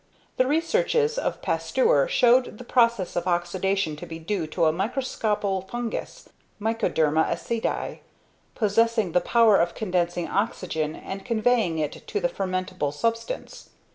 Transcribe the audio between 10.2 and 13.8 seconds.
oxygen and conveying it to the fermentable substance.